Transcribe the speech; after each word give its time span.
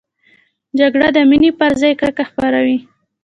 جګړه 0.79 1.07
د 1.15 1.17
مینې 1.29 1.51
پر 1.59 1.71
ځای 1.81 1.93
کرکه 2.01 2.23
خپروي 2.29 2.77